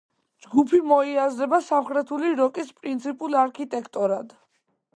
[0.45, 4.35] ჯგუფი მოიაზრება სამხრეთული როკის პრინციპულ არქიტექტორად.